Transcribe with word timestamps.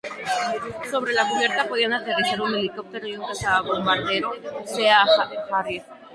Sobre 0.89 1.13
la 1.13 1.29
cubierta 1.29 1.67
podían 1.69 1.93
aterrizar 1.93 2.41
un 2.41 2.55
helicóptero 2.55 3.05
y 3.05 3.17
un 3.17 3.23
cazabombardero 3.27 4.33
Sea 4.65 5.05
Harrier. 5.53 5.85